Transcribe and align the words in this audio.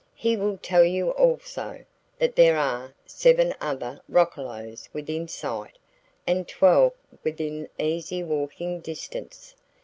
He 0.15 0.35
will 0.35 0.57
tell 0.57 0.83
you 0.83 1.11
also, 1.11 1.85
that 2.17 2.35
there 2.35 2.57
are 2.57 2.95
seven 3.05 3.53
other 3.61 4.01
roccolos 4.09 4.89
within 4.93 5.27
sight 5.27 5.77
and 6.25 6.47
twelve 6.47 6.93
within 7.23 7.69
easy 7.77 8.23
walking 8.23 8.79
distance. 8.79 9.55